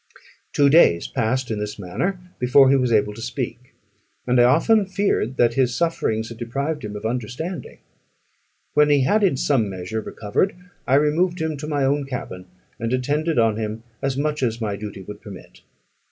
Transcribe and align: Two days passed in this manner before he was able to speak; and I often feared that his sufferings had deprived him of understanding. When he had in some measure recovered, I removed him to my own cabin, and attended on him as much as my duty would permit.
Two 0.51 0.67
days 0.67 1.05
passed 1.07 1.51
in 1.51 1.59
this 1.59 1.77
manner 1.77 2.19
before 2.39 2.71
he 2.71 2.75
was 2.75 2.91
able 2.91 3.13
to 3.13 3.21
speak; 3.21 3.75
and 4.25 4.41
I 4.41 4.45
often 4.45 4.87
feared 4.87 5.37
that 5.37 5.53
his 5.53 5.75
sufferings 5.75 6.29
had 6.29 6.39
deprived 6.39 6.83
him 6.83 6.95
of 6.95 7.05
understanding. 7.05 7.77
When 8.73 8.89
he 8.89 9.03
had 9.03 9.21
in 9.23 9.37
some 9.37 9.69
measure 9.69 10.01
recovered, 10.01 10.55
I 10.87 10.95
removed 10.95 11.39
him 11.39 11.55
to 11.57 11.67
my 11.67 11.85
own 11.85 12.07
cabin, 12.07 12.47
and 12.79 12.91
attended 12.91 13.37
on 13.37 13.57
him 13.57 13.83
as 14.01 14.17
much 14.17 14.41
as 14.41 14.59
my 14.59 14.75
duty 14.75 15.03
would 15.03 15.21
permit. 15.21 15.61